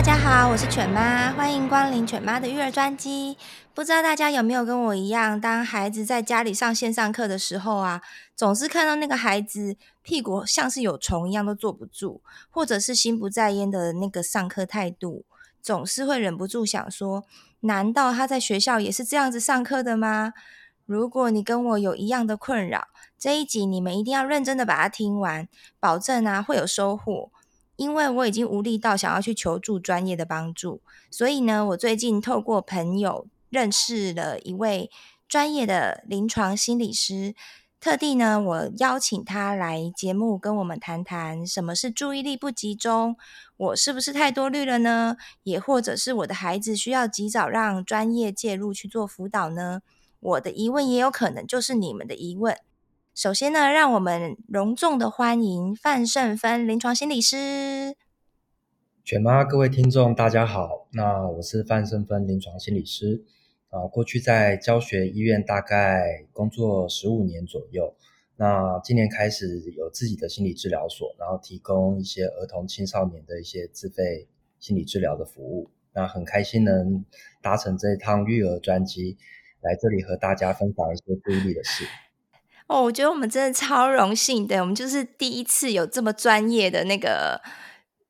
[0.00, 3.36] 大家好，我是犬妈，欢迎光临犬妈的育儿专辑。
[3.74, 8.00] 不知道大家有没有跟我一样，当孩子在家里上线上课的时候啊，
[8.34, 15.26] 总是看到那个孩子屁股像是有虫一样都坐不住，或者是心不在焉的那个上课态度，
[15.60, 17.24] 总是会忍不住想说：
[17.60, 20.32] 难道他在学校也是这样子上课的吗？
[20.86, 22.88] 如果你跟我有一样的困扰，
[23.18, 25.46] 这一集你们一定要认真的把它听完，
[25.78, 27.30] 保证啊会有收获。
[27.80, 34.90] 因为我已经无力到想要去求助专业的帮助，所以呢，我最近透过朋友认识了一位
[35.26, 37.34] 专业的临床心理师。
[37.80, 43.16] 特地呢，我邀请他来节目跟我们谈谈什么是注意力不集中，
[43.56, 45.16] 我是不是太多虑了呢？
[45.44, 49.80] 也或者是我的孩子需要及早让专业介入去做辅导呢？
[50.20, 52.54] 我的疑问也有可能就是你们的疑问。
[53.14, 57.96] 首先呢，让我们隆重的欢迎范胜芬临床心理师。
[59.04, 63.24] 犬妈，各位听众，大家好，那我是范胜芬临床心理师。
[63.68, 67.94] 啊，过去在教学医院大概工作十五年左右，
[68.36, 74.28] 那今年开始有自己的心理治疗所，然后提供一些儿童青少年的一些自费
[74.60, 75.70] 心理治疗的服务。
[75.92, 77.04] 那很开心能
[77.42, 79.18] 搭乘这一趟育儿专机
[79.60, 81.84] 来这里和大家分享一些注意力的事。
[82.70, 87.40] 哦，我觉得我们真的超荣幸的，我们就是第一次有这么专业的那个。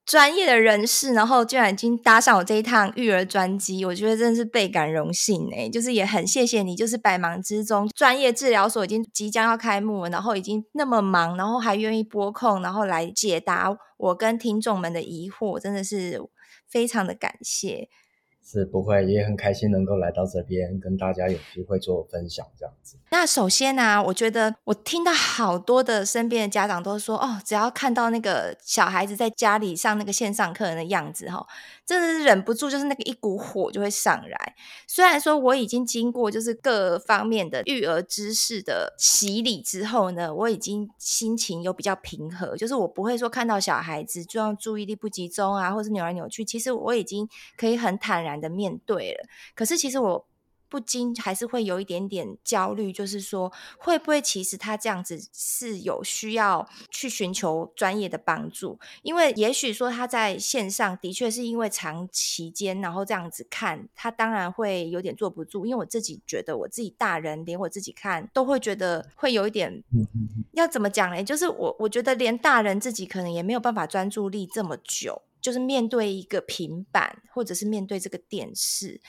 [0.06, 16.20] 专业的人士，然后居然已经搭上我这一趟育儿专机，我觉得真的是倍感荣幸诶，就是也很谢谢你，就是百忙之中，专业治疗所已经即将要开幕了，然后已经那么忙，然后还愿意拨空，然后来解答我跟听众们的疑惑，真的是
[16.68, 17.88] 非常的感谢。
[18.50, 22.96] 是不会，也很开心能够来到这边跟大家有机会做分享这样子。
[23.12, 31.46] 那首先呢、我觉得我听到好多的身边的家长都说，哦，只要看到那个小孩子在家里上那个线上课的样子，哈，
[31.90, 34.54] 真的是忍不住，就是那个一股火就会上来。
[34.86, 50.28] 虽然说我已经经过就是各方面的育儿知识的洗礼之后呢，我已经心情有比较平和，就是我不会说看到小孩子就让注意力不集中啊，或是扭来扭去，其实我已经可以很坦然的面对了，可是其实我
[50.70, 58.78] 不禁还是会有一点点焦虑，就是说会不会其实他这样子是有需要去寻求专业的帮助？
[59.02, 65.66] 因为也许说他在线上的确是因为长期间然后这样子看，他当然会有点坐不住。
[65.66, 69.82] 因为我自己觉得我自己大人连我自己看都会觉得会有一点，
[70.52, 71.24] 要怎么讲呢？
[71.24, 75.22] 就是我我觉得连大人自己可能也没有办法专注力这么久。
[75.40, 79.00] 就是面对一个平板，或者是面对这个电视，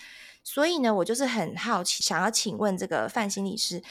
[0.44, 3.82] 所以呢，我就是很好奇，想要请问这个范心理师，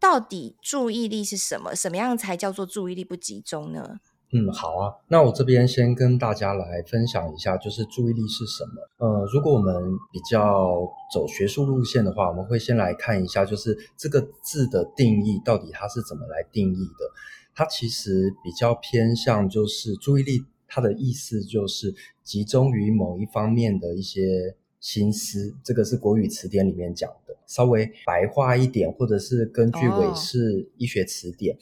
[0.00, 1.74] 到底注意力是什么？
[1.74, 4.00] 什么样才叫做注意力不集中呢？
[4.32, 9.06] 嗯，好啊，那我这边先跟大家来分享一下，就是注意力是什么。
[9.06, 9.72] 呃，如果我们
[10.10, 10.82] 比较
[11.12, 17.10] 走学术路线的话，我们会先来看一下，就是这个字的定义到底它是怎么来定义的？
[17.54, 20.44] 它其实比较偏向就是注意力。
[20.66, 21.94] 它的意思就是
[22.24, 27.34] 集中于某一方面的一些心思，这个是国语词典里面讲的。
[27.46, 31.56] 稍微白话一点，或者是根据韦氏医学词典，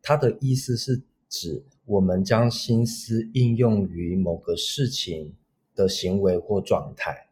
[0.00, 5.34] 它的意思是指我们将心思应用于某个事情
[5.74, 7.26] 的行为或状态。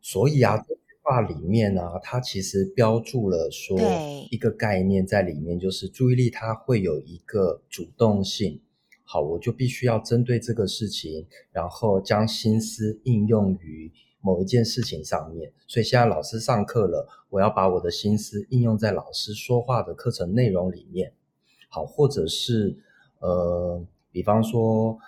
[0.00, 3.76] 所以啊，这句话里面呢，它其实标注了说
[4.30, 8.60] 一个概念在里面，就是注意力它会有一个主动性。
[9.02, 13.90] 好，我就必须要针对这个事情，然后将心思应用于
[14.20, 15.52] 某一件事情上面。
[15.66, 21.12] 所以现在老师上课了，我要把我的心思应用在老师说话的课程内容里面。
[21.68, 22.76] 好，或者是
[23.20, 24.98] 呃，比方说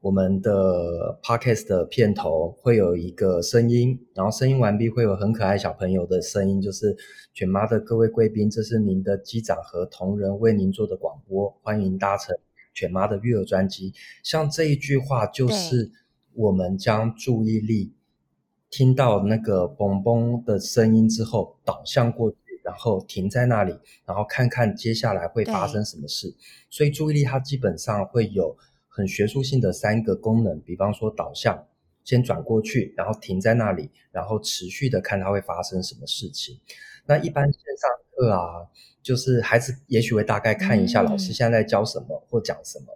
[0.00, 6.96] 我们的 podcast 的片头会有一个声音，然后声音完毕会有很可爱小朋友的声音，就是
[7.34, 12.36] 犬妈的各位贵宾，这是您的机长和同仁为您做的广播，欢迎搭乘。
[12.72, 15.90] 犬妈的育儿专机，像这一句话，就是
[16.34, 17.95] 我们将注意力
[18.76, 23.74] 听到那个嘣嘣的声音之后，导向过去，然后停在那里，
[24.04, 26.36] 然后看看接下来会发生什么事。
[26.68, 28.54] 所以注意力它基本上会有
[28.86, 31.66] 很学术性的三个功能，比方说导向，
[32.04, 36.60] 先转过去，然后停在那里，然后持续的看它会发生什么事情。
[37.06, 38.68] 那一般线上课啊，
[39.00, 42.86] 就是孩子也许会大概看一下老师现在在教什么或讲什么，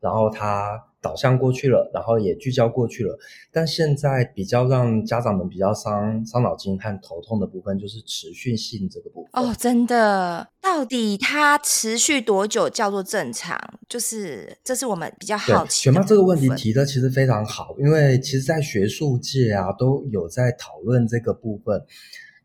[0.00, 3.18] 然后他导向过去了，然后也聚焦过去了。
[3.50, 9.30] 但现在比较让家长们比较伤伤脑筋和头痛的部分，就是持续性这个部分。
[9.32, 13.58] 哦，真的，到底它持续多久叫做正常？
[13.88, 15.84] 就是这是我们比较好奇。
[15.84, 21.82] 雪妈这个问题提的其实非常好，因为其实在学术界啊都有在讨论这个部分。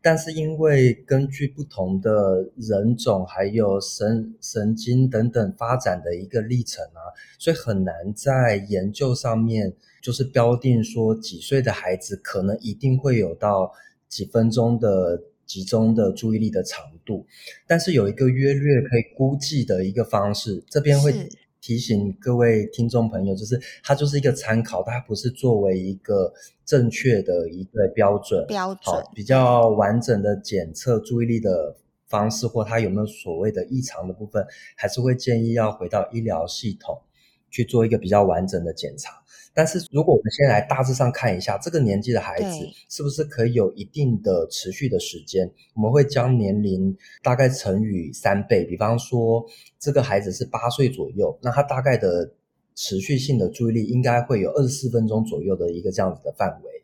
[0.04, 7.00] 但是因为根据不同的人种，还有神神经等等发展的一个历程啊，
[7.38, 9.72] 所以很难在研究上面
[10.02, 13.72] 就是标定说几岁的孩子可能一定会有到
[14.06, 17.26] 几分钟的集中的注意力的长度。
[17.66, 21.26] 但是有一个约略可以估计的一个方式，这边会。
[21.64, 26.30] 提醒各位听众朋友，就是它就是一个参考，它不是作为一个
[26.66, 28.46] 正确的一个标准。
[28.46, 31.74] 标准比较完整的检测注意力的
[32.06, 34.46] 方式，或它有没有所谓的异常的部分，
[34.76, 37.00] 还是会建议要回到医疗系统
[37.54, 39.12] 去做一个比较完整的检查。
[39.56, 48.64] 但是，如果我们先来大致上看一下这个年纪的孩子是不是可以有一定的持续的时间，我们会将年龄大概乘以三倍。
[48.64, 49.46] 比方说，
[49.78, 52.32] 这个孩子是八岁左右，那他大概的
[52.74, 56.83] 持续性的注意力应该会有二十四分钟左右的一个这样子的范围。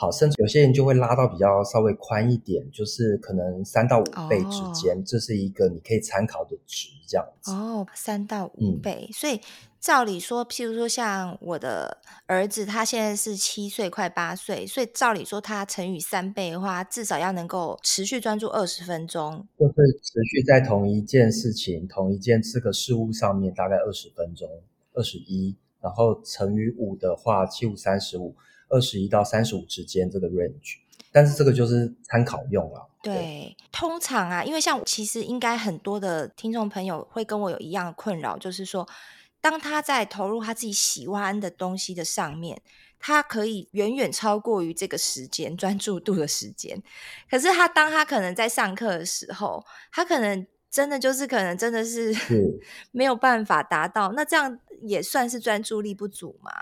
[0.00, 7.50] 好，甚至有些人就会拉到比较稍微宽一点，就是可能三到五倍之间，哦，这是一个你可以参考的值，这样子。
[7.50, 9.38] 哦，三到五倍，嗯，所以。
[9.80, 19.72] 照理说，譬如说像我的儿子，他现在是七岁，快八岁，所以照理说他乘以三倍的话，至少要能够持续专注二十分钟，就是
[20.02, 24.46] 持续在同一件事情、同一件这个事物上面大概二十分钟，
[24.92, 28.36] 二十一，然后乘以五的话，七五三十五，
[28.70, 30.78] 二十一到三十五之间这个 range，
[31.12, 32.88] 但是这个就是参考用了。
[33.02, 38.88] 对，对，通常啊，因为像其实应该很多的听众朋友会跟我有一样的困扰，就是说。
[39.42, 42.60] 当他在投入他自己喜欢的东西的上面，
[42.98, 46.82] 他可以远远超过于这个时间专注度的时间。
[47.30, 52.14] 可是他当他可能在上课的时候，他可能真的就是可能真的是
[52.92, 54.12] 没有办法达到。
[54.12, 56.52] 那这样也算是专注力不足吗？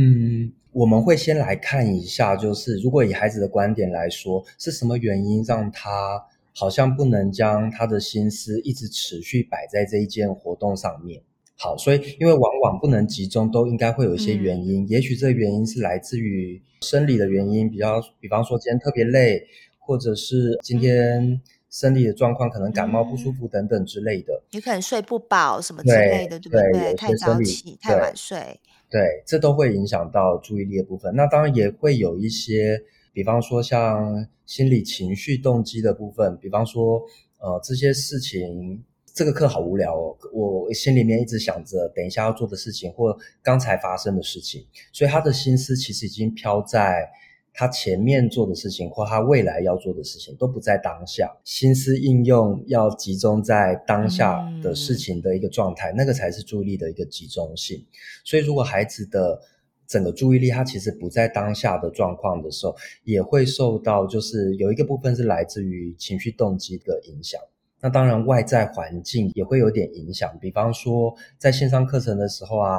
[0.00, 6.24] 嗯，我们会先来看一下，就是如果以孩子的观点来说，是什么原因让他
[6.54, 11.22] 好像不能将他的心思一直持续摆在这一件活动上面？
[11.58, 14.84] 好，所以因为往往不能集中，都应该会有一些原因。
[14.84, 19.46] 嗯、也许这个原因是来自于生理的原因，比较，比方说今天特别累，
[19.78, 21.38] 或者是今天
[21.68, 24.42] 生理的状况可能感冒不舒服等等之类的。
[24.52, 26.72] 有可能睡不饱什么之类的，对，对不对？
[26.72, 28.58] 对，太早起，太晚睡，
[28.90, 31.14] 对，这都会影响到注意力的部分。
[31.14, 32.82] 那当然也会有一些，
[33.12, 37.00] 比方说像心理情绪动机的部分，比方说
[37.38, 38.82] 呃这些事情。
[39.12, 47.10] 这个课好无聊哦，我心里面一直想着等一下要做的事情，或刚才发生的事情，所以他的心思其实已经飘在
[47.52, 51.30] 他前面做的事情，或他未来要做的事情，都不在当下。
[51.44, 57.84] 心思应用要集中在当下的事情的一个状态，嗯，那个才是注意力的一个集中性。
[58.24, 59.40] 所以，如果孩子的
[59.86, 67.40] 整个注意力他其实不在当下的状况的时候，也会受到就是有一个部分是来自于情绪动机的影响。
[67.80, 70.38] 那当然，外在环境也会有点影响。
[70.38, 72.78] 比方说，在线上课程的时候啊，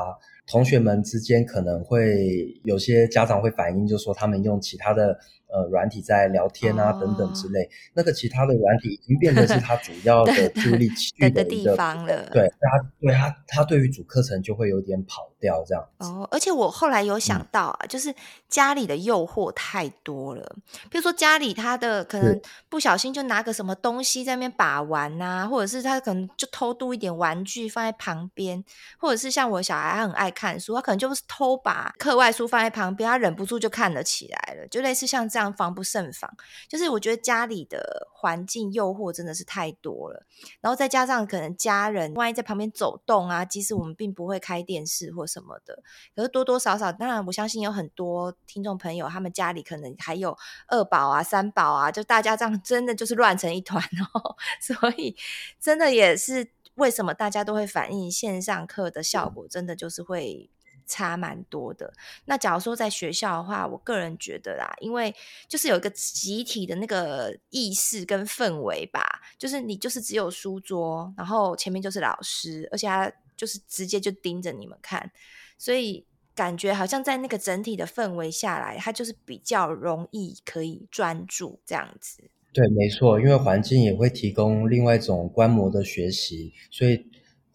[0.52, 5.18] 同学们之间可能会有些家长会反映，就说他们用其他的。
[5.52, 12.30] 呃，软体在聊天啊，等等之类，哦，那个其他的软体已经变成是他主要的注意力去的一个地方了。
[12.30, 16.08] 对，他对他他对于主课程就会有点跑掉这样子。
[16.08, 18.16] 哦，而且我后来有想到啊，嗯，就是
[18.48, 20.56] 家里的诱惑太多了。
[20.90, 22.40] 比如说家里他的可能
[22.70, 28.64] 不小心就拿个什么东西在那边把玩呐，啊，或者是他可能就偷渡一点玩具放在旁边，
[28.98, 35.41] 或者是像我小孩他很爱看书，他可能就是偷把课外书放在旁边，他忍不住就看了起来了，就类似像这样。
[35.54, 36.30] 防不胜防，
[36.68, 40.26] 就是我觉得家里的环境诱惑真的是太多了，
[40.60, 45.82] 然后再加上可能家人万一在旁边走动啊，即使我们并不会开电视或什么的，
[46.14, 53.82] 可是多多少少，当然我相信有很多听众朋友，他们家里可能还有二宝啊、三宝啊，就大家这样真的就是乱成一团
[54.14, 55.16] 哦， 所以
[55.62, 60.50] 真的也是为什么大家都会反映线上课的效果，真的就是会。
[60.86, 61.92] 差蛮多的。
[62.26, 65.14] 那假如说在学校的话，我个人觉得啦，因为
[65.48, 75.12] 就是有一个集体的那个意识跟氛围吧，就是你就是只有书桌，然后前面就是老师，而且他就是直接就盯着你们看，
[75.58, 82.24] 所以感觉好像在那个整体的氛围下来，他就是比较容易可以专注这样子。
[82.54, 87.06] 对，没错，因为环境也会提供另外一种观摩的学习，所以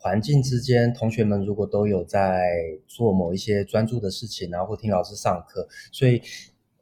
[0.07, 2.47] 环境之间，同学们如果都有在
[2.87, 6.23] 做某一些专注的事情，然后或听老师上课，所以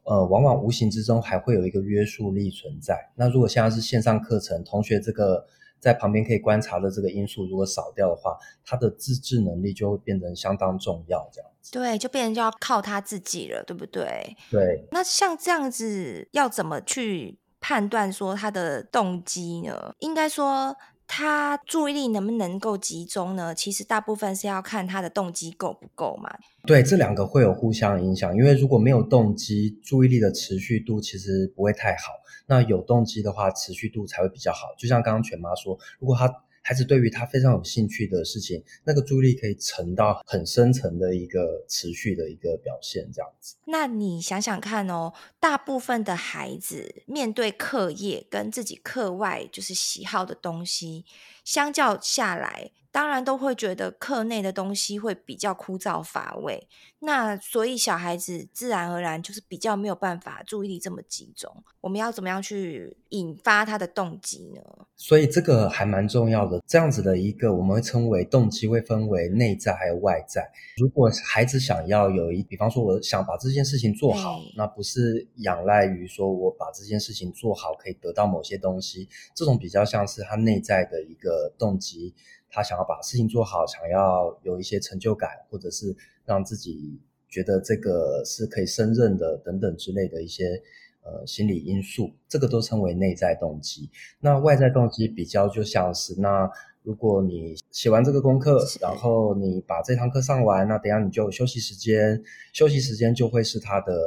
[0.03, 3.09] 呃，往往无形之中还会有一个约束力存在。
[3.15, 5.43] 那如果现在是线上课程，同学这个
[5.79, 11.71] 在旁边可以观察的这个因素如果少掉的话，他的自制能力就会变得相当重要，这样子。
[11.71, 14.37] 对，就变成就要靠他自己了，对不对？
[14.51, 14.87] 对。
[14.91, 19.95] 那像这样子，要怎么去判断说他的动机呢？
[19.97, 23.53] 应该说他注意力能不能够集中呢？
[23.53, 26.29] 其实大部分是要看他的动机够不够嘛。
[26.65, 32.13] 对，这两个会有互相影响，因为如果没有动机，注意力的持续度其实不会太好。
[32.47, 34.67] 那有动机的话，持续度才会比较好。
[34.77, 36.27] 就像刚刚犬妈说，如果他
[36.67, 43.55] 孩子对于他非常有兴趣的事情，那个注意力可以沉到很深层的一个持续的一个表现，这样子。
[43.65, 51.05] 那你想想看哦，大部分的孩子面对课业跟自己课外就是喜好的东西，
[51.43, 56.65] 相较下来，当然都会觉得课内的东西会比较枯燥乏味，
[56.99, 61.53] 那所以小孩子自然而然就是比较没有办法注意力这么集中。
[61.81, 64.61] 我们要怎么样去引发他的动机呢？
[64.95, 66.63] 所以这个还蛮重要的。
[66.65, 70.49] 这样子的一个我们会称为动机，会分为内在还有外在。
[70.77, 82.15] 如果孩子想要有一，比方说我想把这件事情做好，那不是仰赖于说我把这件事情做好可以得到某些东西，这种比较像是他内在的一个动机。
[82.55, 85.93] 他想要把事情做好，想要有一些成就感，或者是
[86.23, 86.97] 让自己
[87.27, 90.63] 觉得这个是可以胜任的等等之类的一些
[91.03, 93.89] 呃心理因素，这个都称为内在动机。
[94.21, 96.49] 那外在动机比较就像是，那
[96.83, 104.01] 如果你写完这个功课，然后你把这堂课上完，那等下你就休息时间，休息时间就会是他的。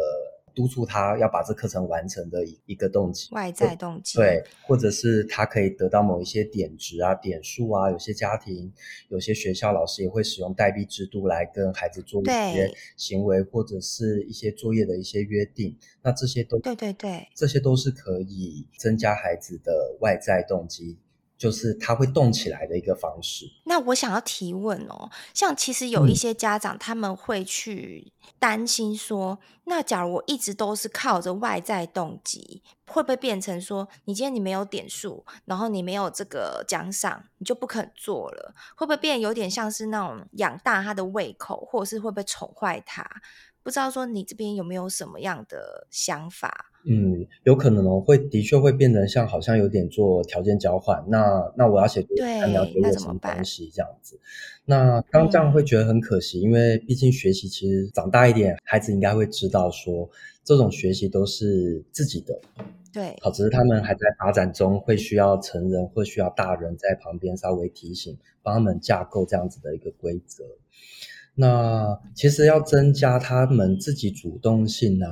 [0.58, 7.88] 督促他要把这课程完成的一一个动机，外在动机，对，或者是他可以得到某一些点值啊、点数啊。
[7.92, 8.72] 有些家庭、
[9.08, 15.78] 有些学校老师也会使用代币制度来跟孩子做一些行为，或者是一些作业的一些约定。
[16.02, 20.98] 那这些都，对对对，这些都是可以增加孩子的外在动机。
[21.38, 23.46] 就是他会动起来的一个方式。
[23.64, 38.54] 那我想要提问哦，像其实有一些家长他们会去担心说，嗯、那假如我一直都是靠着外在动机，会不会变成说，你今天你没有点数，然后你没有这个奖赏，你就不肯做了？
[38.76, 43.08] 会不会变有点像是那种养大他的胃口，或者是会不会宠坏他？
[43.68, 46.72] 不知道说你这边有没有什么样的想法？
[46.86, 51.04] 嗯，有可能哦，会的确会变成像好像有点做条件交换。
[51.08, 54.18] 那那我要写作业，你要给我什么东西这样子？
[54.64, 60.08] 那当这样会觉得很可惜，嗯，因为毕竟学习其实长大一点，孩子应该会知道说，
[60.42, 62.40] 这种学习都是自己的。
[62.90, 70.42] 对，好，只是他们还在发展中，会需要成人或需要大人在旁边稍微提醒，帮他们架构这样子的一个规则。
[71.40, 75.08] 那其实要增加他们自己主动性啊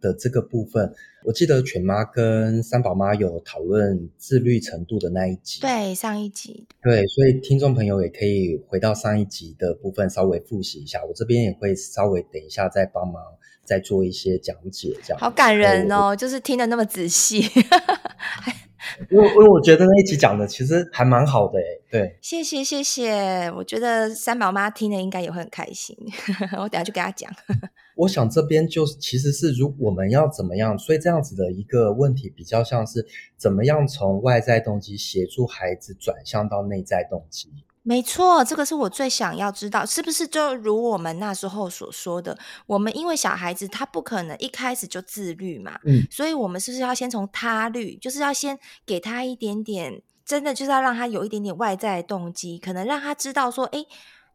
[0.00, 0.90] 的这个部分，
[1.22, 5.60] 我记得犬妈跟三宝妈有讨论自律程度的那一集。
[5.60, 6.66] 对，上一集。
[6.82, 11.04] 对，所以听众朋友也可以回到上一集的部分稍微复习一下。
[11.04, 13.22] 我这边也会稍微等一下再帮忙
[13.62, 15.20] 再做一些讲解，这样。
[15.20, 17.42] 好感人哦，就是听得那么仔细。
[19.10, 25.96] 因为因为我觉得那一集讲的其实还蛮好的诶，对，谢谢谢谢，我觉得三宝妈听了应该也会很开心，
[26.58, 27.30] 我等下就给她讲。
[27.96, 37.50] 我想这边就是其实是如我们要怎么样，所以这样子的一个问题比较像是怎么样从外在动机协助孩子转向到内在动机。
[37.88, 53.86] 没错，这个是我最想要知道，是不是就如我们那时候所说的，我们因为小孩子他不可能一开始就自律嘛，嗯，所以我们是不是要先从他律，就是要先给他一点点，真的就是要让他有一点点外在动机，可能让他知道说，诶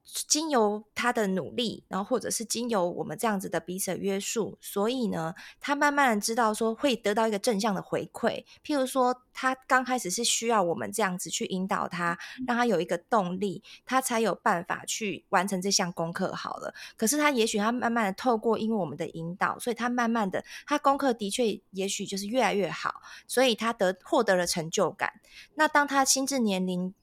[0.03, 8.43] 经由他的努力，然后或者是经由我们这样子的彼此的约束，所以呢，他慢慢的知道说会得到一个正向的回馈。
[8.63, 16.34] 譬如说，他刚开始是需要我们这样子去引导他，让他有一个动力，他才有办法去完成这项功课。
[16.34, 25.13] 好了，可是他也许他慢慢的透过因为我们的引导，所以他慢慢的他功课的确也许就是越来越好，所以他得获得了成就感。
[25.55, 26.93] 那当他心智年龄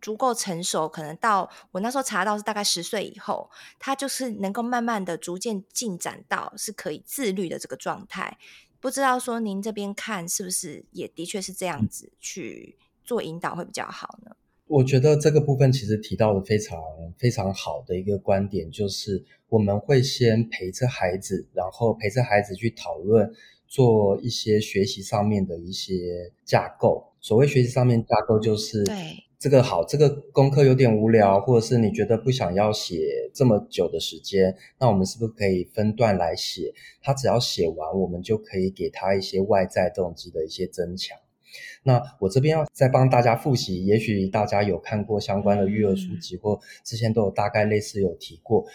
[0.00, 8.38] 足够成熟，可能到我那时候查到是大概十岁以后，他就是能够慢慢的逐渐进展到是可以自律的这个状态。
[8.80, 14.36] 不知道说您这边看是不是也的确是这样子去做引导会比较好呢？
[14.66, 16.78] 我觉得这个部分其实提到的非常
[17.18, 23.28] 非常好的一个观点，就是我们会先陪着孩子，然后陪着孩子去讨论，
[23.66, 27.12] 做一些学习上面的一些架构。
[27.20, 36.74] 所谓学习上面架构，就是对这个好，这个功课有点无聊，或者是你觉得不想要写这么久的时间，那我们是不是可以分段来写？
[37.00, 41.16] 他只要写完，我们就可以给他一些外在动机的一些增强。
[41.84, 48.66] 那我这边要再帮大家复习，也许大家有看过相关的育儿书籍，或之前都有大概类似有提过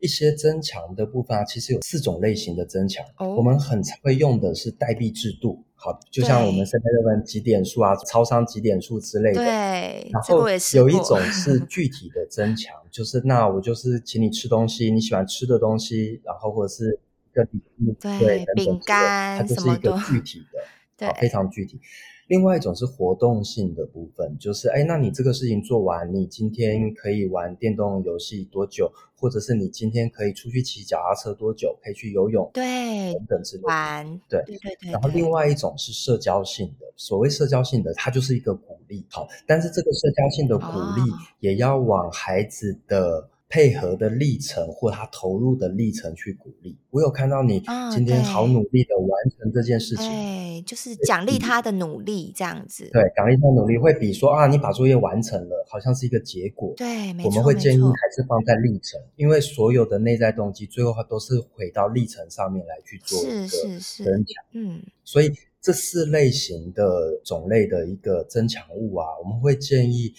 [0.00, 1.44] 一些增强的部分啊。
[1.44, 9.44] 其实有四种类型的增强，我们很常会用的是代币制度，好，就像我们现在认为集点数啊、超商几点数之类的。
[9.44, 16.98] 对，然后有一种是 具体的增强，就是那我就是请你吃东西，你喜欢吃的东西，然后或者是
[17.30, 20.58] 一个礼物，对，饼干，它就是一个具体的，
[20.96, 21.78] 对，非常具体。
[22.26, 28.90] 另外一种是活动性的部分，就是哎，那你这个事情做完，你今天可以玩电动游戏多久？
[29.16, 31.74] 或者是你今天可以出去骑脚踏车多久？
[31.82, 33.68] 可以去游泳，对，等等之类的。
[33.68, 34.92] 玩，对对对对。
[34.92, 41.02] 然后另外一种是社交性的，所谓社交性的，它就是一个鼓励，好，但是这个社交性的鼓励
[41.40, 43.28] 也要往孩子的。
[43.54, 52.90] 配合的历程或他投入的历程去鼓励，我有看到你今天好努力的完成这件事情，对，就是奖励他的努力这样子。
[52.92, 56.74] 对，奖励他的努力会比说啊，你把作业完成了，好像是一个结果。
[56.76, 57.28] 对，没错。
[57.28, 64.44] 我们会建议还是放在历程，因为所有的内在动机最后都是回到历程上面来去做一个增强。
[64.54, 65.30] 嗯，所以
[65.62, 70.12] 这四类型的种类的一个增强物啊，我们会建议。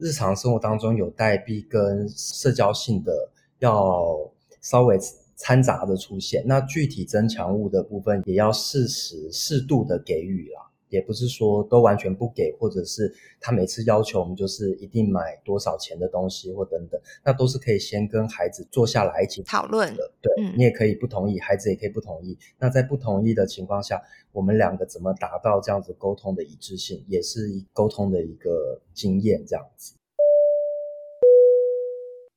[0.00, 3.12] 日常生活当中有代币跟社交性的
[3.58, 4.18] 要
[4.62, 4.98] 稍微
[5.36, 20.10] 掺杂的出现，那具体增强物的部分也要适时适度的给予啦，也不是说都完全不给，或者是他每次要求我们就是一定买多少钱的东西或等等，那都是可以先跟孩子坐下来一起讨论的。
[20.20, 22.36] 对，嗯，你也可以不同意，孩子也可以不同意。
[22.58, 29.94] 那在不同意的情况下，我们两个怎么达到这样子沟通的一致性，也是沟通的一个经验这样子。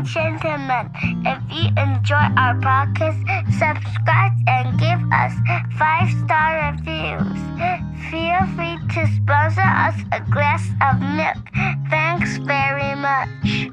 [0.00, 0.90] and gentlemen,
[1.26, 3.20] if you enjoy our podcast,
[3.52, 5.32] subscribe and give us
[5.78, 7.38] five-star reviews.
[8.10, 11.36] Feel free to sponsor us a glass of milk.
[11.90, 13.72] Thanks very much.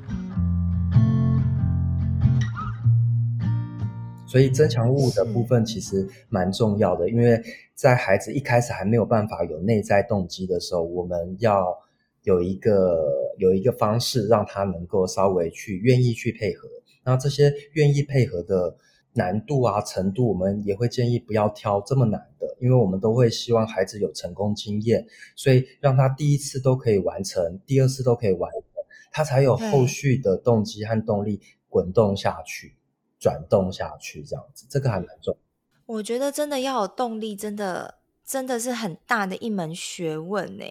[4.25, 7.41] 所以增强物的部分其实蛮重要的，因为
[7.73, 11.86] 在孩子一开始还没有办法有内在动机的时候，我们要。
[12.27, 13.05] 有一个
[13.37, 16.67] 有一个方式让他能够稍微去愿意去配合，
[17.05, 18.75] 那这些愿意配合的
[19.13, 28.61] 难度啊程度，我们也会建议不要挑这么难的，因为我们都会希望孩子有成功经验，所以让他第一次都可以完成，第二次都可以完成，
[29.09, 32.75] 他才有后续的动机和动力滚动下去，
[33.17, 35.37] 转动下去这样子，这个还蛮重。
[35.85, 40.65] 我觉得真的要有动力，真的真的是很大的一门学问呢。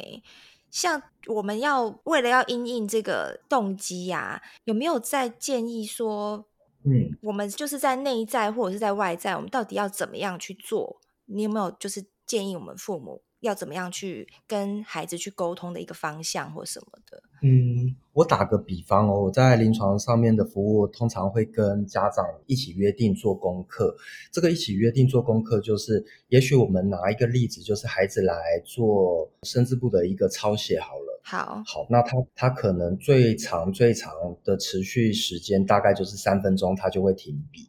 [0.76, 6.44] 像我们要为了要因应这个动机呀、啊，有没有在建议说，
[6.84, 11.00] 嗯，我们就是在内在或者是在外在，我们到底要怎么样去做？
[11.24, 17.22] 你有没有就是建议我们父母要怎么样去跟孩子去沟通的一个方向或什么的？
[17.42, 17.96] 嗯。
[18.12, 23.94] 我打个比方哦，我在临床上面的服务，通常会跟家长一起约定做功课。
[24.32, 31.20] 这个一起约定做功课，就是也许我们拿一个例子，就是孩子来做生字部的一个抄写好了。
[31.22, 34.10] 好，好，那他他可能最长最长
[34.42, 37.68] 的持续时间大概就是三分钟，他就会停笔。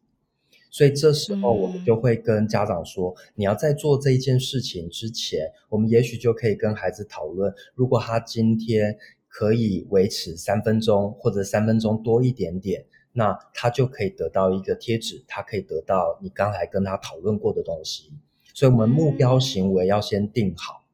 [0.69, 8.97] 所以这时候我们就会跟家长说，嗯，你要在做这一件事情之前，我们也许就可以跟孩子讨论，如果他今天。
[9.29, 18.11] 可以维持三分钟或者三分钟多一点点，那他就可以得到一个贴纸，他可以得到你刚才跟他讨论过的东西。
[18.55, 20.85] 所以，我们目标行为要先定好，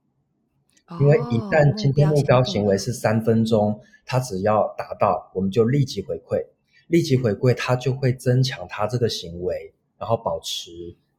[0.88, 6.46] 嗯、因为一旦今天目标行为是三分钟，他只要达到，我们就立即回馈，
[6.94, 10.70] 立即回馈，他就会增强他这个行为，然后保持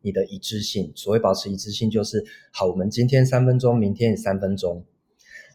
[0.02, 0.92] 你的一致性。
[0.94, 4.84] 所谓保持一致性，就是好，我们今天三分钟，明天也三分钟。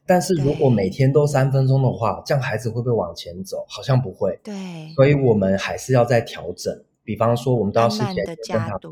[0.05, 3.63] 但是如果每天都三分钟的话，这样孩子会不会往前走？
[3.69, 4.37] 好像不会。
[4.43, 4.53] 对，
[4.93, 6.83] 所以我们还是要再调整。
[7.05, 8.91] 比方说，我们都要事前跟他对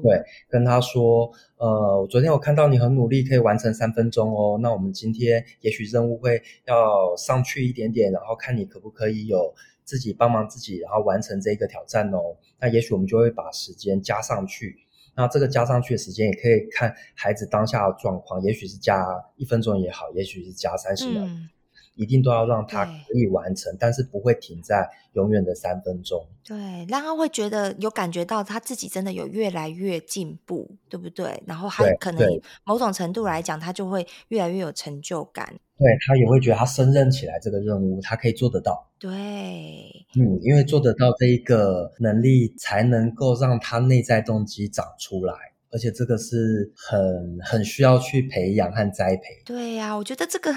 [0.50, 4.58] 跟他说，呃，昨天我看到你很努力，可以完成三分钟哦。
[4.62, 9.54] 那我们今天也许任务会要上去一点点，然后看你可不可以有
[9.88, 12.36] 自己帮忙自己，然后完成这个挑战哦。
[12.60, 14.78] 那也许我们就会把时间加上去。
[15.16, 19.04] 那这个加上去的时间也可以看孩子当下的状况，也许是加
[19.38, 21.24] 一分钟也好，也许是加三十秒。
[21.24, 21.50] 嗯
[21.98, 26.28] 一定都要让他可以完成，但是不会停在永远的三分钟。
[26.44, 31.42] 对，让他会觉得有感觉到他自己真的有越来越进步，对不对？
[31.48, 35.60] 然后他可能某种程度来讲，他就会越来越有成就感。
[35.78, 38.90] 对，他也会觉得他胜任起来这个任务，他可以做得到。
[38.98, 39.12] 对，
[40.16, 45.34] 嗯，因为做得到这一个能力，才能够让他内在动机长出来，
[45.72, 49.24] 而且这个是很很需要去培养和栽培。
[49.46, 50.54] 对呀，我觉得这个。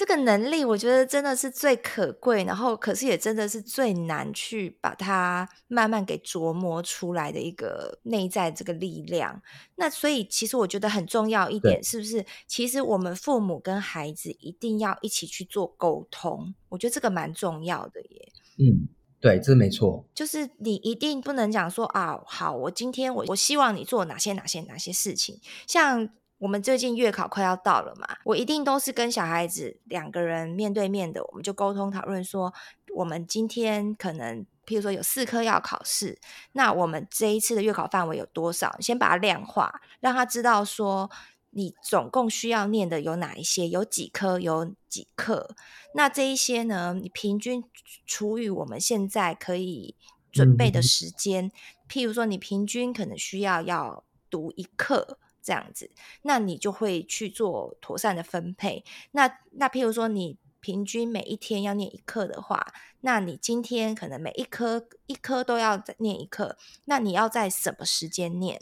[0.00, 9.42] 这个能力，我觉得真的是最可贵，然后可是也真的是最难去把它慢慢给琢磨出来的一个内在这个力量。
[9.76, 12.24] 那所以，其实我觉得很重要一点，是不是？
[12.46, 18.32] 其实我们父母跟孩子一定要一起去做沟通，我觉得这个蛮重要的耶。
[18.56, 18.88] 嗯，
[19.20, 20.06] 对，这没错。
[20.14, 26.08] 就是你一定不能讲说啊，好，我今天我我希望你做哪些哪些哪些事情，像。
[26.40, 32.50] 我们最近月考快要到了嘛，我一定都是跟小孩子两个人面对面的，我们就沟通讨论说，
[32.96, 36.18] 我们今天可能，譬如说有四科要考试，
[36.52, 38.74] 那我们这一次的月考范围有多少？
[38.80, 41.10] 先把它量化，让他知道说，
[41.50, 45.54] 你总共需要念的有哪一些，有几科，有几课。
[45.94, 47.62] 那这一些呢，你平均
[48.06, 49.94] 除以我们现在可以
[50.32, 51.52] 准备的时间，嗯、
[51.86, 55.18] 譬如说你平均可能需要要读一课。
[55.42, 55.90] 这样子，
[56.22, 58.84] 那你就会去做妥善的分配。
[59.12, 62.66] 那那譬如说，你平均每一天要念一课的话，
[63.00, 68.60] 那你今天可能每一科一科都要念一课，那你要在什么时间念？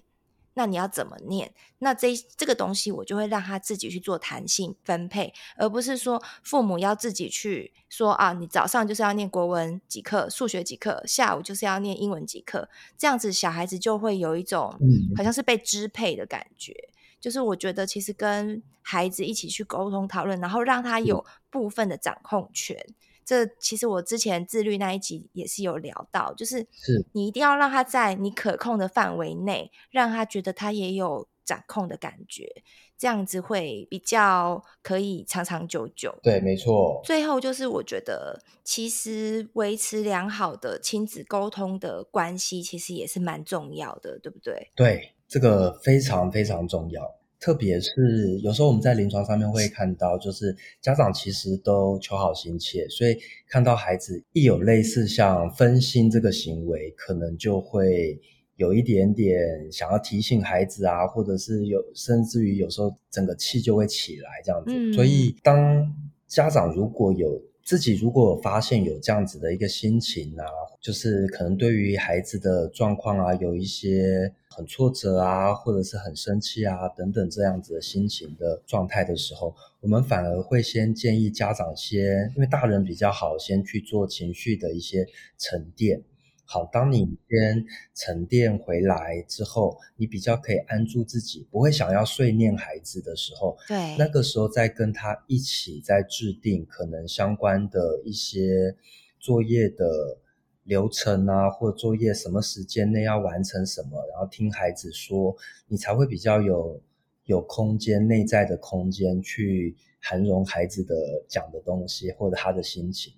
[0.59, 1.55] 那你要怎么念？
[1.79, 14.77] 那这这个东西我就会让他自己去做弹性分配，而不是说父母要自己去说啊，你早上就是要念国文几课，数学几课，下午就是要念英文几课，这样子小孩子就会有一种
[15.17, 16.73] 好像是被支配的感觉。
[16.73, 22.85] 嗯、就是我觉得其实跟孩子一起去沟通讨论，然后让他有部分的掌控权。
[23.29, 26.67] 这其实我之前自律那一集也是有聊到，就是
[27.13, 32.63] 你一定要让他在你可控的范围内，让他觉得他也有掌控的感觉，
[32.97, 36.19] 这样子会比较可以长长久久。
[36.23, 37.03] 对，没错。
[37.05, 44.71] 最后就是我觉得，其实维持良好的亲子沟通的关系，其实也是蛮重要的，对不对？
[44.75, 47.18] 对，这个非常非常重要。
[47.41, 53.17] 特别是有时候我们在临床上面会看到，就是家长其实都求好心切，所以
[53.49, 58.21] 看到孩子一有类似像分心这个行为，可能就会
[58.57, 59.39] 有一点点
[59.71, 64.73] 想要提醒孩子啊，或者是有甚至于有时候整个气就会起来这样子。
[64.75, 64.93] 嗯。
[64.93, 65.95] 所以当
[66.27, 70.47] 家长如果有自己如果发现有这样子的一个心情啊，
[70.81, 86.03] 就是可能对于孩子的状况啊，有一些很挫折啊，或者是很生气啊等等这样子的心情的状态的时候，我们反而会先建议家长先，因为大人比较好，先去做情绪的一些沉淀。
[86.51, 87.63] 好，当你先
[87.95, 98.75] 沉淀回来之后，你比较可以安住自己，不会想要碎念孩子的时候，对，那个时候再跟他一起在制定可能相关的一些
[99.21, 100.19] 作业的
[100.63, 106.81] 流程啊，或作业什么时间内要完成什么，然后听孩子说，你才会比较有
[107.25, 110.95] 有空间，内在的空间去涵容孩子的
[111.29, 113.13] 讲的东西或者他的心情。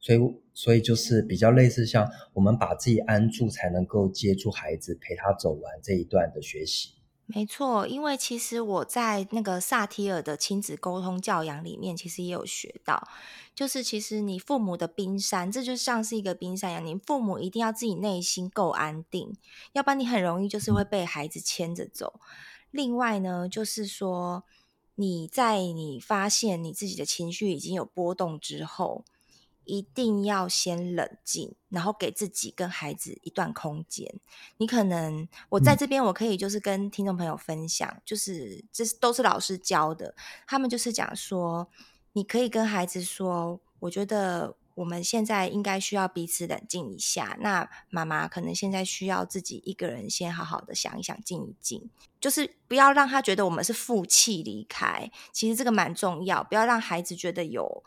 [0.00, 0.18] 所以，
[0.54, 6.94] 所以就是比较类似，像我们把自己安住，才能够接住孩子，陪他走完这一段的学习。
[7.26, 13.06] 没错，因为其实我在那个萨提尔的亲子沟通教养里面，其实也有学到，
[13.54, 19.36] 就是其实你父母的冰山，这就像是一个冰山一样，你父母一定要自己内心够安定，
[19.72, 22.14] 要不然你很容易就是会被孩子牵着走。
[22.14, 22.20] 嗯。
[22.70, 24.44] 另外呢，就是说
[24.94, 29.04] 你在你发现你自己的情绪已经有波动之后。
[29.68, 34.12] 一定要先冷静，然后给自己跟孩子一段空间。
[34.56, 40.14] 你可能我在这边，我可以就是跟听众朋友分享，嗯、就是这是都是老师教的，
[40.46, 41.68] 他们就是讲说，
[42.14, 47.36] 你可以跟孩子说，我觉得我们现在应该需要彼此冷静一下。
[47.40, 55.10] 那妈妈可能现在需要自己一个人先好好的想一想，静一静，就是不要让他觉得我们是负气离开。
[55.30, 57.84] 其实这个蛮重要，不要让孩子觉得有。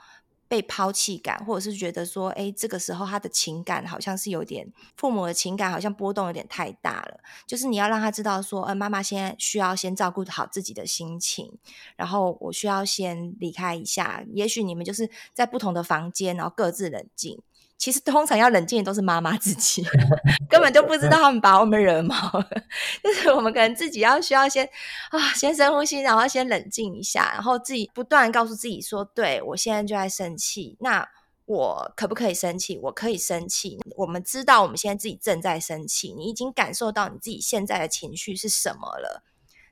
[0.51, 7.21] 被抛弃感，或者是觉得说，哎，这个时候他的情感好像是有点，父母的情感好像波动有点太大了。
[7.47, 11.57] 就是你要让他知道说，呃，妈妈现在需要先照顾好自己的心情，
[11.95, 14.25] 然后我需要先离开一下。
[14.33, 17.41] 也许你们就是在不同的房间，然后各自冷静。
[17.81, 19.83] 其实通常要冷静的都是妈妈自己，
[20.47, 22.47] 根本就不知道他们把我们惹毛了。
[23.03, 24.63] 就是我们可能自己要需要先
[25.09, 31.09] 啊，先深呼吸，然后先冷静一下，然后自己不断告诉自己说：“对，我现在就在生气，那
[31.45, 32.77] 我可不可以生气？
[32.83, 33.79] 我可以生气。
[33.97, 39.23] 我们知道我们现在自己正在生气，你已经感受到你自己现在的情绪是什么了，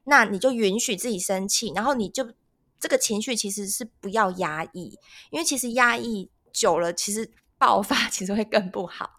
[0.06, 2.34] 那你就允许自己生气，然后你就
[2.80, 4.98] 这个情绪其实是不要压抑，
[5.30, 7.30] 因为其实压抑久了，其实。
[7.60, 9.12] 爆发 其实会更不好，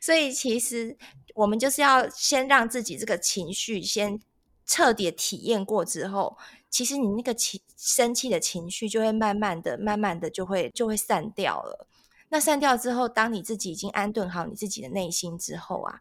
[0.00, 0.98] 所以其实
[1.34, 4.20] 我们就是要先让自己这个情绪先
[4.66, 6.36] 彻底体验过之后，
[6.68, 11.86] 其实你那个情生气的情绪就会慢慢的、慢慢的就会就会散掉了。
[12.30, 16.00] 那散掉之后，当你自己已经安顿好你自己的内心之后啊，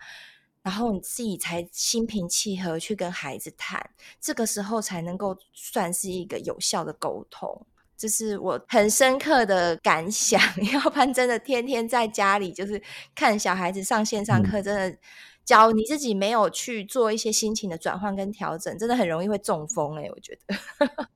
[0.63, 7.67] 然后你自己才心平气和去跟孩子谈，这个时候才能够算是一个有效的沟通。
[7.97, 10.41] 这是我很深刻的感想，
[10.73, 12.81] 要不然真的天天在家里就是
[13.15, 14.97] 看小孩子上线上课，真的，
[15.45, 20.55] 教你自己没有去做一些心情的转换跟调整，真的很容易会中风哎、欸，我觉得。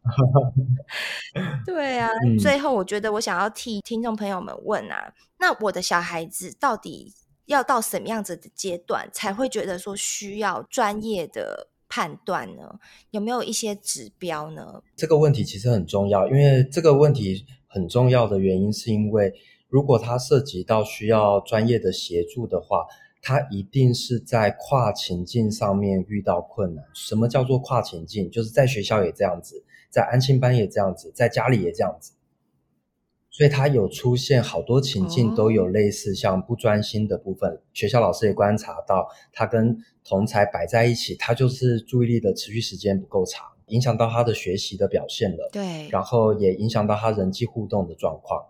[1.65, 7.13] 对啊， 嗯、最后我觉得我想要替听众朋友们问啊，那我的小孩子到底
[7.45, 11.67] 要到什么样子的阶段才会觉得说需要专业的？
[11.89, 12.79] 判断呢，
[13.11, 14.81] 有没有一些指标呢？
[14.95, 19.33] 这个问题其实很重要，因为这个问题很重要的原因是因为，
[19.69, 22.85] 如果它涉及到需要专业的协助的话，
[23.21, 26.85] 它一定是在跨情境上面遇到困难。
[26.93, 28.29] 什么叫做跨情境？
[28.29, 32.13] 就是在学校也这样子，在安亲班也这样子，在家里也这样子。
[33.37, 45.47] 所以他有出现好多情境都有类似像不专心的部分，哦、学校老师也观察到，他跟同才摆在一起，他就是注意力的持续时间不够长，影响到他的学习的表现了。
[45.53, 48.43] 对，然后也影响到他人际互动的状况。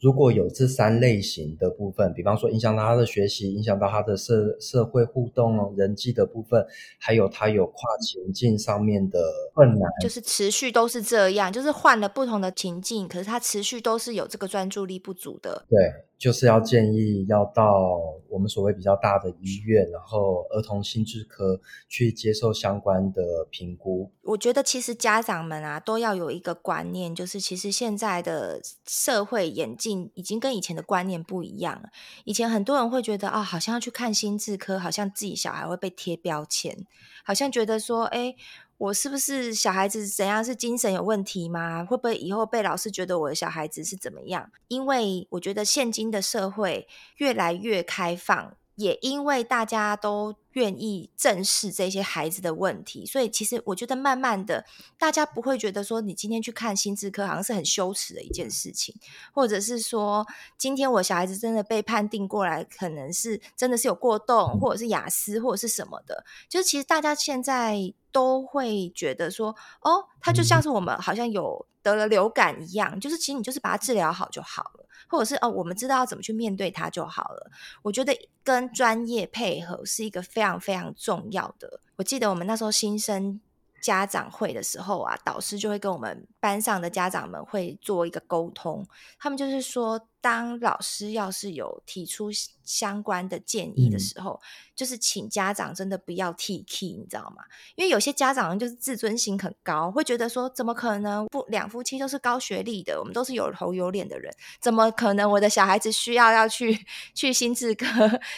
[0.00, 6.64] 如果有这三类型的部分，比方说影响到他的学习，影响到他的社社会互动、人际的部分，
[6.98, 9.18] 还有他有跨情境上面的
[9.54, 15.64] 困难，就是持续都是这样，就是换了不同的情境，可是他持续都是有这个专注力不足的。
[15.68, 15.78] 对。
[16.18, 24.10] 就是要建议要到我们所谓比较大的医院，然后儿童心智科去接受相关的评估。
[24.22, 31.90] 我觉得其实家长们啊都要有一个观念，就是其实现在的社会演进已经跟以前的观念不一样了。
[32.24, 36.86] 以前很多人会觉得啊，好像要去看心智科，好像自己小孩会被贴标签，
[37.24, 38.34] 好像觉得说，哎。
[38.78, 40.44] 我是不是小孩子怎样？
[40.44, 41.84] 是精神有问题吗？
[41.84, 44.50] 会不会以后被老师觉得我的小孩子是怎么样？
[44.68, 46.86] 因为我觉得现今的社会
[47.16, 50.36] 越来越开放，也因为大家都。
[50.56, 54.64] 愿意正视这些孩子的问题，所以其实我觉得慢慢的，
[54.98, 58.94] 大家不会觉得说你今天去看心智科好像是很羞耻的一件事情，
[59.34, 74.86] 或者是说今天我小孩子真的被判定过来，可能是真的是有过动，或者是雅思，或者是什么的，就是其实大家现在都会觉得说，哦，他就像是我们好像有得了流感一样，就是其实你就是把它治疗好就好了。
[75.08, 77.50] 或者是哦，我们知道要怎么去面对它就好了。
[77.82, 81.78] 我觉得跟专业配合是一个非常非常重要的。
[81.94, 83.40] 我记得我们那时候新生
[83.80, 88.86] 家长会的时候啊，导师就会跟我们班上的家长们会做一个沟通，
[89.18, 92.30] 他们就是说，当老师要是有提出
[92.62, 97.42] 相关的建议的时候，嗯、就是请家长真的不要 T K，，你知道吗？
[97.74, 106.78] 因为有些家长就是自尊心很高，会觉得说，怎么可能不两夫妻都是高学历的，我们都是有头有脸的人，怎么可能我的小孩子需要要去
[107.12, 107.86] 去心智科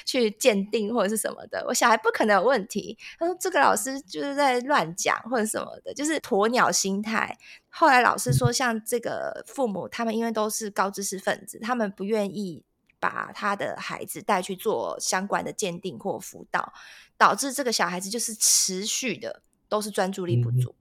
[0.06, 1.62] 去鉴定或者是什么的？
[1.68, 2.96] 我小孩不可能有问题。
[3.18, 7.36] 他说这个老师就是在乱讲或者什么的，就是鸵鸟心态。
[7.70, 12.64] 后来老师说，像这个父母，他们因为都是高知识分子，他们不愿意
[12.98, 16.72] 把他的孩子带去做相关的鉴定或辅导，
[17.16, 20.74] 导致这个小孩子就是持续的都是专注力不足，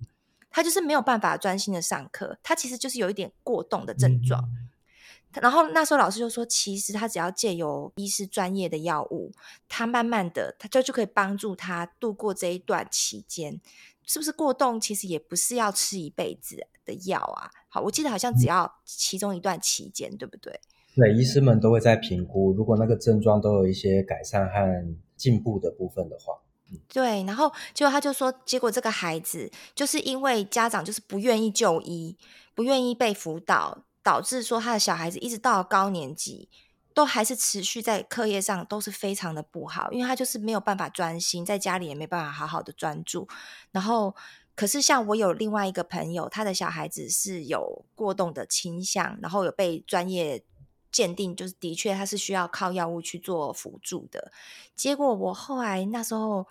[0.50, 4.50] 他就是没有办法专心的上课，他其实就是有一点过动的症状。
[5.34, 9.34] 然后那时候老师就说，其实他只要借由医师专业的药物，
[9.68, 13.62] 他慢慢的他就就可以帮助他度过这一段期间。
[14.10, 14.80] 是不是过动？
[14.80, 17.52] 其实也不是要吃一辈子的药啊。
[17.68, 20.60] 好，我记得好像只要其中一段期间，嗯、对不对？
[20.96, 26.34] 对，医师们都会在评估，如果那个症状都有一些改善和进步的部分的话，
[26.72, 27.24] 嗯、对。
[27.26, 32.18] 然后结果他就说，结果这个孩子就是因为家长就是不愿意就医，
[32.56, 33.84] 不愿意被辅导。
[34.04, 36.48] 导致说他的小孩子一直到了高年级，
[36.94, 43.28] 都还是持续在课业上都是非常的不好，因为他就是没有办法专心，在家里也没办法好好的专注。
[43.74, 44.16] 然后，
[44.58, 50.44] 可是像我有另外一个朋友，他的小孩子是有过动的倾向，然后有被专业
[50.92, 54.32] 鉴定，就是的确他是需要靠药物去做辅助的。
[54.76, 56.48] 结果我后来那时候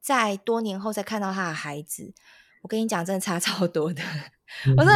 [0.00, 2.14] 在多年后再看到他的孩子，
[2.62, 4.00] 我跟你讲，真的差 超多的。
[4.76, 4.92] 我说：“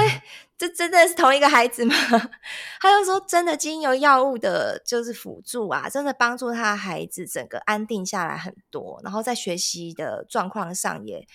[0.58, 1.94] 这真的是同一个孩子吗？”
[2.80, 11.26] 他就说：“真的，经由药物的，就是辅助啊，真的帮助他的孩子整个安定下来很多，然后在学习的状况上也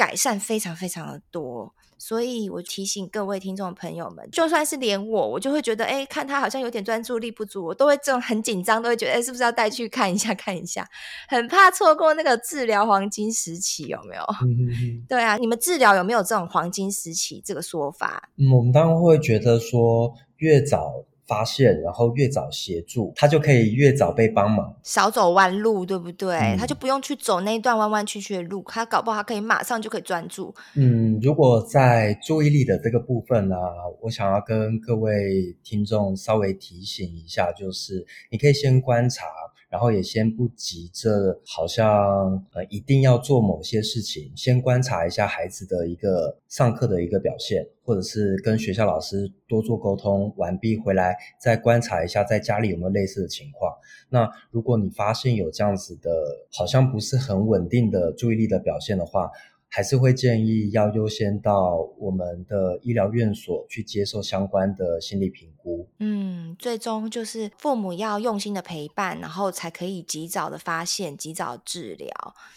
[0.00, 10.88] 改善非常非常的多。”所以我提醒各位听众朋友们，就算是连我，我就会觉得，哎，看他好像有点专注力不足，我都会这种很紧张，都会觉得，哎，是不是要带去看一下看一下，
[11.28, 14.24] 很怕错过那个治疗黄金时期，有没有？
[15.06, 18.30] 对啊，你们治疗有没有这种黄金时期这个说法？
[18.38, 21.04] 嗯，我们当然会觉得说，越早。
[21.30, 26.36] 发现，然后越早协助，他就可以越早被帮忙，少走弯路，对不对？
[26.36, 30.52] 嗯、他就不用去走那一段弯弯曲曲的路，他搞不好他可以马上就可以专注。
[30.74, 39.24] 嗯，如果在注意力的这个部分呢、啊，我想要跟各位听众稍微提醒一下，就是你可以先观察。
[39.70, 53.72] 然后也先不急着，好像呃一定要做某些事情，先观察一下孩子的一个上课的一个表现，或者是跟学校老师多做沟通完毕回来，再观察一下在家里有没有类似的情况。
[54.08, 56.10] 那如果你发现有这样子的，
[56.50, 59.30] 好像不是很稳定的注意力的表现的话，
[59.70, 65.88] 还是会建议要优先到我们的医疗院所去接受相关的心理评估。
[66.00, 72.10] 嗯，最终就是父母要用心的陪伴，然后才可以及早的发现、及早治疗。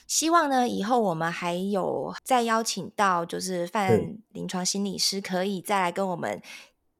[0.07, 6.41] 希望呢，以后我们还有再邀请到就是范临床心理师，可以再来跟我们。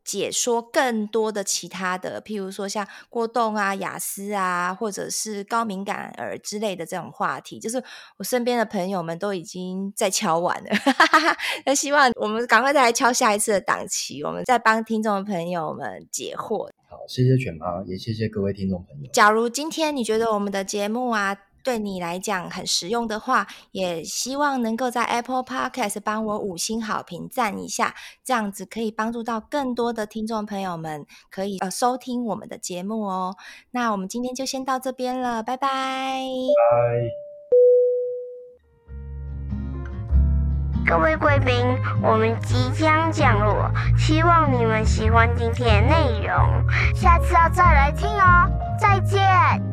[0.04, 7.84] 解说更多的其他的，譬如说像过动啊、雅思啊，或者是高敏感儿之类的这种话题，就是
[8.18, 10.70] 我身边的朋友们都已经在敲完了。
[11.66, 16.70] 那希望我们赶快再来敲下一次的档期，我们再帮听众朋友们解惑。
[16.90, 19.10] 好，谢谢犬妈，也谢谢各位听众朋友。
[19.12, 33.36] 假如今天你觉得我们的节目啊，对你来讲很实用的话，也希望能够在 Apple Podcast 帮我五星好评赞一下，这样子可以帮助到更多的听众朋友们可以呃收听我们的节目哦。
[33.72, 35.68] 那我们今天就先到这边了，拜拜。
[35.68, 37.34] 拜。
[40.86, 41.56] 各位贵宾，
[42.04, 46.36] 我们即将降落，希望你们喜欢今天的内容，
[46.94, 48.52] 下次要再来听哦。
[48.78, 49.73] 再见。